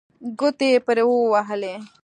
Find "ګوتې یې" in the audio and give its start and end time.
0.39-0.79